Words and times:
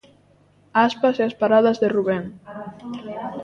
Aspas 0.87 1.15
e 1.21 1.23
as 1.27 1.37
paradas 1.41 1.77
de 1.81 1.87
Rubén. 1.95 2.23